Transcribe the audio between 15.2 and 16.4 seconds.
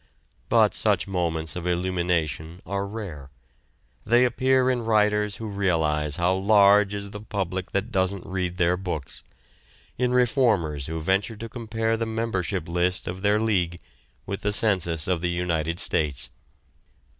the United States.